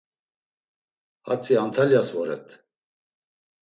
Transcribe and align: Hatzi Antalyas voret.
Hatzi 1.27 1.57
Antalyas 1.67 2.13
voret. 2.19 2.61